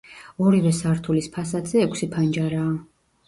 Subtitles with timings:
[0.45, 2.73] ორივე სართულის ფასადზე ექვსი ფანჯარაა.